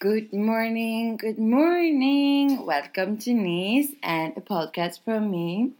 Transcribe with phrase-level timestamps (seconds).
[0.00, 2.64] Good morning, good morning.
[2.64, 5.72] Welcome to Nice and a podcast from me.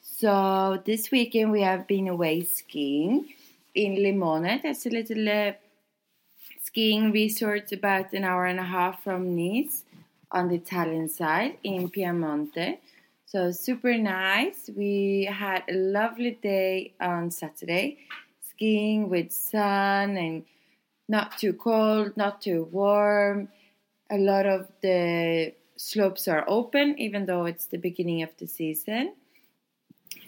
[0.00, 3.34] So this weekend we have been away skiing
[3.74, 4.62] in Limone.
[4.62, 5.52] That's a little uh,
[6.62, 9.84] skiing resort about an hour and a half from Nice
[10.32, 12.78] on the Italian side in Piemonte.
[13.26, 14.70] So super nice.
[14.74, 17.98] We had a lovely day on Saturday
[18.48, 20.44] skiing with sun and
[21.10, 23.48] not too cold, not too warm.
[24.10, 29.14] A lot of the slopes are open, even though it's the beginning of the season.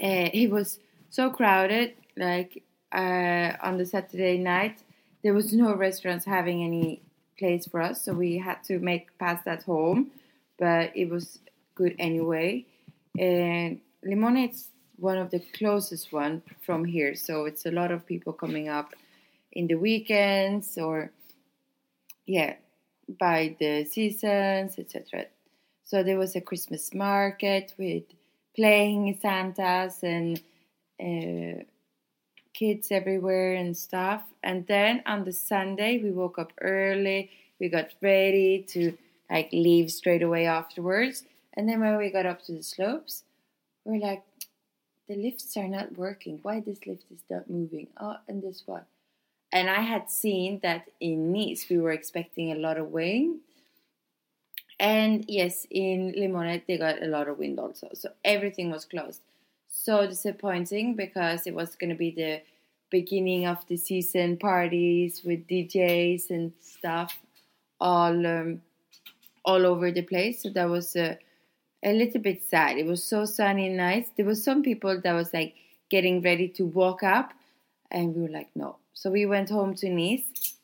[0.02, 4.82] Uh, it was so crowded, like uh, on the Saturday night,
[5.22, 7.00] there was no restaurants having any
[7.38, 10.10] place for us, so we had to make pasta at home,
[10.58, 11.38] but it was
[11.76, 12.66] good anyway.
[13.18, 18.04] And Limone is one of the closest one from here, so it's a lot of
[18.04, 18.94] people coming up
[19.52, 21.10] in the weekends or
[22.26, 22.54] yeah
[23.18, 25.26] by the seasons etc
[25.84, 28.04] so there was a christmas market with
[28.54, 30.40] playing santas and
[31.00, 31.62] uh,
[32.54, 34.22] kids everywhere and stuff.
[34.42, 38.96] And then on the sunday we woke up early we got ready to
[39.30, 41.24] like leave straight away afterwards.
[41.54, 43.24] And then when we got up to the slopes
[43.84, 44.22] we're like
[45.08, 46.38] the lifts are not working.
[46.42, 47.88] Why this lift is not moving?
[48.00, 48.84] Oh and this one
[49.52, 53.40] and I had seen that in Nice we were expecting a lot of wind.
[54.80, 57.90] And yes, in Limone they got a lot of wind also.
[57.94, 59.20] So everything was closed.
[59.68, 62.42] So disappointing because it was going to be the
[62.90, 67.18] beginning of the season parties with DJs and stuff
[67.80, 68.62] all um,
[69.44, 70.42] all over the place.
[70.42, 71.16] So that was uh,
[71.84, 72.78] a little bit sad.
[72.78, 74.06] It was so sunny and nice.
[74.16, 75.54] There was some people that was like
[75.90, 77.32] getting ready to walk up
[77.90, 80.56] and we were like, no, so we went home to Nice.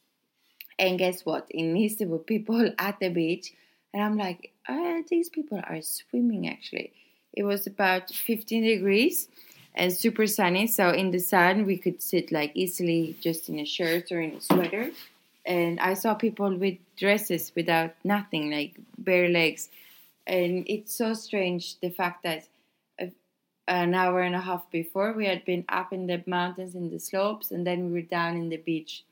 [0.78, 1.47] And guess what?
[1.50, 3.53] In Nice, there were people at the beach.
[3.93, 6.93] And I'm like, oh, these people are swimming actually.
[7.33, 9.28] It was about 15 degrees
[9.75, 10.66] and super sunny.
[10.66, 14.33] So in the sun, we could sit like easily just in a shirt or in
[14.33, 14.91] a sweater.
[15.47, 19.71] And I saw people with dresses without nothing, like bare legs.
[20.27, 22.47] And it's so strange the fact that
[23.68, 25.12] an hour and a half before.
[25.12, 28.36] We had been up in the mountains in the slopes, and then we were down
[28.36, 29.04] in the beach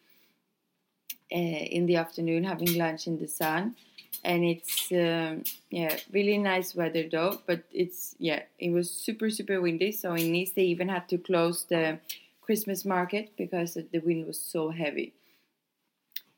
[1.33, 3.77] uh, in the afternoon having lunch in the sun.
[4.25, 7.41] And it's um, yeah, really nice weather though.
[7.47, 9.93] But it's yeah, it was super super windy.
[9.93, 11.99] So in Nice they even had to close the
[12.41, 15.13] Christmas market because the wind was so heavy,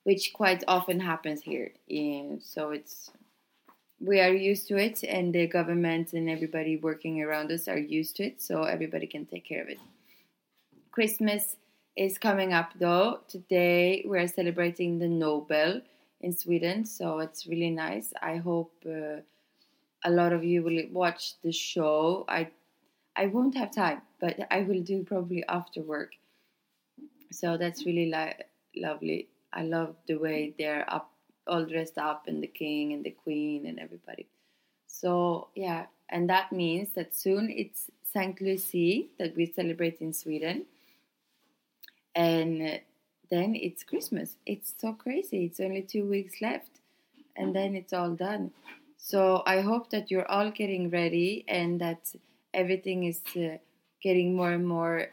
[0.03, 1.71] which quite often happens here.
[1.87, 3.13] Yeah, so it's
[4.01, 8.17] we are used to it and the government and everybody working around us are used
[8.17, 9.79] to it so everybody can take care of it.
[10.93, 11.57] Christmas
[11.97, 13.21] is coming up though.
[13.29, 15.81] Today we are celebrating the nobel
[16.21, 18.13] in sweden so it's really nice.
[18.23, 19.21] I hope uh,
[20.05, 22.25] a lot of you will watch the show.
[22.29, 22.51] I
[23.17, 26.13] i won't have time but i will do probably after work.
[27.33, 28.45] So that's really li-
[28.77, 29.29] lovely.
[29.53, 31.11] I love the way they're up
[31.49, 34.27] all dressed up and the king and the queen and everybody.
[34.87, 40.65] So yeah, and that means that soon it's Saint Lucie that we celebrate in Sweden,
[42.15, 42.81] and
[43.31, 44.37] then it's Christmas.
[44.47, 45.45] It's so crazy.
[45.45, 46.81] It's only two weeks left,
[47.37, 48.51] and then it's all done.
[48.97, 52.13] So I hope that you're all getting ready and that
[52.53, 53.59] everything is uh,
[54.03, 55.09] getting more and more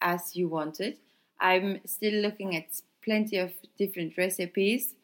[0.00, 0.96] as you wanted.
[1.40, 2.66] I'm still looking at
[3.04, 4.94] plenty of different recipes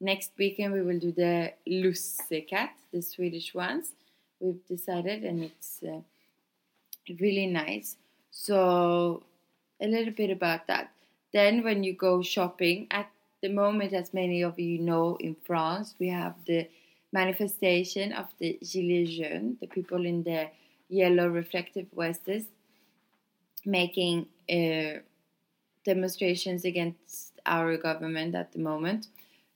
[0.00, 3.92] next weekend we will do the lussekat, the Swedish ones.
[4.40, 6.00] We've decided, and it's uh,
[7.20, 7.96] really nice.
[8.30, 9.22] So
[9.80, 10.90] a little bit about that.
[11.32, 13.10] Then, when you go shopping, at
[13.42, 16.68] the moment, as many of you know, in France, we have the
[17.12, 20.48] manifestation of the Gilets jaunes, the people in the
[20.88, 22.46] yellow reflective vests,
[23.64, 25.00] making uh,
[25.84, 29.08] demonstrations against our government at the moment.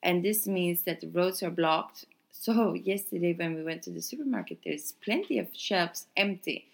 [0.02, 2.04] And this means that the roads are blocked.
[2.30, 6.66] So, yesterday, when we went to the supermarket, there's plenty of shelves empty.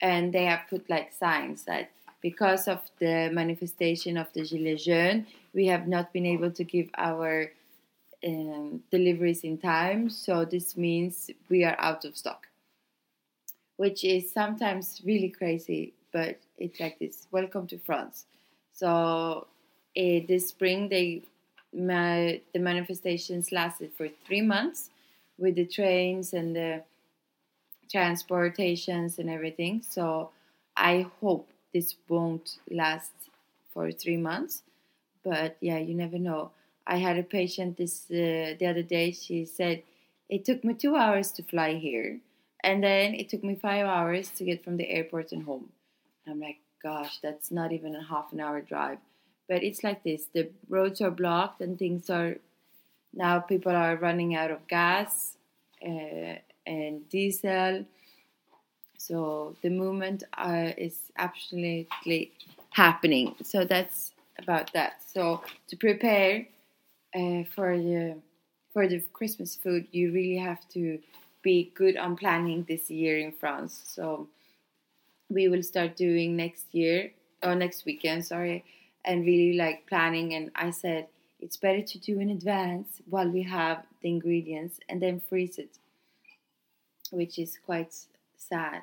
[0.00, 5.26] And they have put like signs that because of the manifestation of the Gilets jaunes,
[5.54, 7.50] we have not been able to give our
[8.24, 10.08] um, deliveries in time.
[10.08, 12.46] So, this means we are out of stock,
[13.76, 17.26] which is sometimes really crazy, but it's like this.
[17.32, 18.26] Welcome to France.
[18.72, 19.48] So,
[19.96, 21.24] uh, this spring, they
[21.74, 24.90] my, the manifestations lasted for three months
[25.38, 26.82] with the trains and the
[27.90, 29.82] transportations and everything.
[29.82, 30.30] So
[30.76, 33.12] I hope this won't last
[33.72, 34.62] for three months.
[35.24, 36.50] But yeah, you never know.
[36.86, 39.12] I had a patient this uh, the other day.
[39.12, 39.82] She said
[40.28, 42.18] it took me two hours to fly here,
[42.64, 45.68] and then it took me five hours to get from the airport and home.
[46.24, 48.98] And I'm like, gosh, that's not even a half an hour drive.
[49.52, 52.36] But it's like this: the roads are blocked, and things are
[53.12, 53.40] now.
[53.40, 55.36] People are running out of gas
[55.86, 57.84] uh, and diesel.
[58.96, 62.32] So the movement uh, is absolutely
[62.70, 63.34] happening.
[63.42, 65.02] So that's about that.
[65.04, 66.46] So to prepare
[67.14, 68.16] uh, for the
[68.72, 70.98] for the Christmas food, you really have to
[71.42, 73.82] be good on planning this year in France.
[73.84, 74.28] So
[75.28, 77.10] we will start doing next year
[77.42, 78.64] or next weekend, sorry,
[79.04, 80.34] and really like planning.
[80.34, 81.08] And I said
[81.40, 85.78] it's better to do in advance while we have the ingredients and then freeze it,
[87.10, 87.94] which is quite
[88.36, 88.82] sad.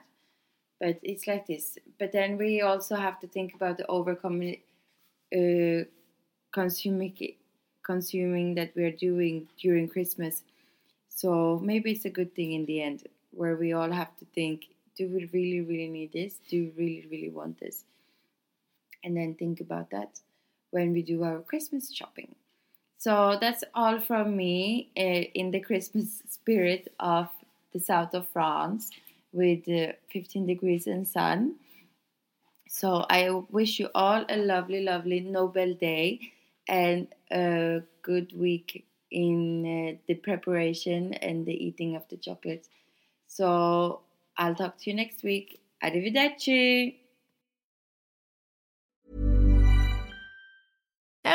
[0.79, 1.77] But it's like this.
[1.97, 4.59] But then we also have to think about the overcoming,
[5.33, 5.85] uh,
[6.51, 7.15] consuming,
[7.83, 10.43] consuming that we're doing during Christmas.
[11.09, 14.67] So maybe it's a good thing in the end, where we all have to think:
[14.95, 16.39] Do we really, really need this?
[16.49, 17.83] Do we really, really want this?
[19.03, 20.19] And then think about that
[20.71, 22.35] when we do our Christmas shopping.
[22.97, 27.29] So that's all from me uh, in the Christmas spirit of
[27.71, 28.89] the south of France
[29.31, 31.55] with uh, 15 degrees and sun.
[32.67, 36.19] So I wish you all a lovely, lovely Nobel Day
[36.67, 42.69] and a good week in uh, the preparation and the eating of the chocolates.
[43.27, 44.01] So
[44.37, 45.59] I'll talk to you next week.
[45.83, 46.98] Arrivederci.